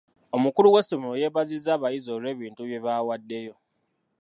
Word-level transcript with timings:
Omukulu 0.35 0.67
w'essomero 0.73 1.13
yeebazizza 1.21 1.69
abayizi 1.73 2.09
olw'ebintu 2.15 2.61
bye 2.67 2.83
baawaddeyo. 2.85 3.53